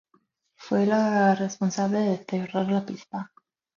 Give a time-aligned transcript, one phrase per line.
[0.55, 3.31] Fue la responsable de cerrar la pista.